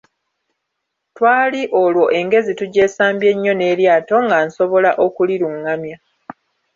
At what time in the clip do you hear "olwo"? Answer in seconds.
1.81-2.05